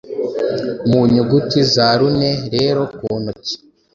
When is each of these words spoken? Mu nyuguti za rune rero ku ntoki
Mu 0.89 1.01
nyuguti 1.13 1.59
za 1.73 1.87
rune 1.99 2.29
rero 2.55 2.81
ku 2.97 3.11
ntoki 3.21 3.55